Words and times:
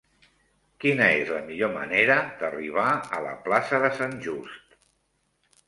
Quina 0.85 1.09
és 1.17 1.29
la 1.33 1.41
millor 1.49 1.69
manera 1.75 2.17
d'arribar 2.41 2.87
a 3.19 3.21
la 3.29 3.37
plaça 3.47 3.83
de 3.87 3.95
Sant 4.01 4.19
Just? 4.27 4.77